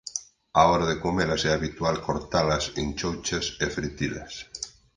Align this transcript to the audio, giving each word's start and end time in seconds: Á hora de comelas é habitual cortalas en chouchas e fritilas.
Á 0.59 0.61
hora 0.69 0.85
de 0.91 0.99
comelas 1.03 1.41
é 1.49 1.51
habitual 1.53 1.95
cortalas 2.07 2.65
en 2.81 2.87
chouchas 2.99 3.45
e 3.63 3.65
fritilas. 3.75 4.33